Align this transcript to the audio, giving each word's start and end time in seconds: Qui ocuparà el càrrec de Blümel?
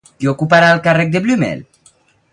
Qui 0.21 0.29
ocuparà 0.29 0.71
el 0.77 0.81
càrrec 0.87 1.13
de 1.17 1.23
Blümel? 1.27 1.63